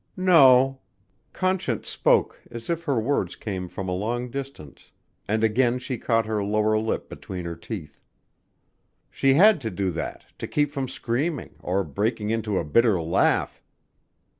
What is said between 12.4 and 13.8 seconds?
a bitter laugh.